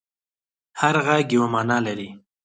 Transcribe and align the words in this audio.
هر 0.79 0.95
غږ 1.05 1.27
یوه 1.35 1.47
معنی 1.53 1.79
لري. 1.87 2.09